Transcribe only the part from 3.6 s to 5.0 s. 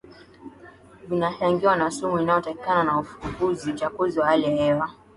uchafuzi wa hali ya hewa